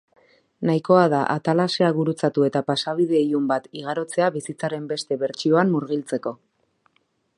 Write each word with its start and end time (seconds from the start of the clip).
Nahikoa 0.67 1.01
da 1.13 1.19
atalasea 1.33 1.89
gurutzatu 1.97 2.47
eta 2.47 2.63
pasabide 2.69 3.21
ilun 3.27 3.45
bat 3.53 3.67
igarotzea 3.83 4.31
bizitzaren 4.39 4.89
beste 4.95 5.19
bertsioan 5.27 5.75
murgiltzeko. 5.77 6.35